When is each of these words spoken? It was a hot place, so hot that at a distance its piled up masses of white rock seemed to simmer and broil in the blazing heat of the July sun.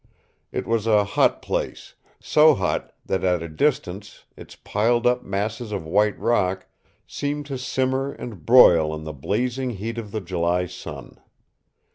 It 0.51 0.65
was 0.65 0.87
a 0.87 1.03
hot 1.03 1.43
place, 1.43 1.93
so 2.19 2.55
hot 2.55 2.91
that 3.05 3.23
at 3.23 3.43
a 3.43 3.47
distance 3.47 4.23
its 4.35 4.55
piled 4.55 5.05
up 5.05 5.21
masses 5.23 5.71
of 5.71 5.85
white 5.85 6.17
rock 6.17 6.65
seemed 7.05 7.45
to 7.45 7.57
simmer 7.59 8.11
and 8.11 8.43
broil 8.43 8.95
in 8.95 9.03
the 9.03 9.13
blazing 9.13 9.69
heat 9.77 9.99
of 9.99 10.09
the 10.09 10.19
July 10.19 10.65
sun. 10.65 11.19